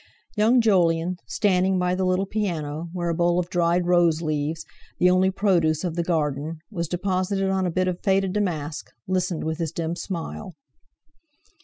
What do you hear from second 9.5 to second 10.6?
his dim smile.